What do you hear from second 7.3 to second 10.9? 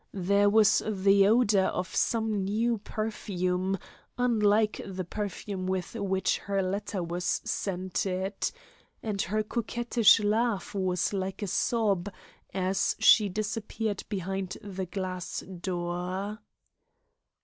scented. And her coquettish laugh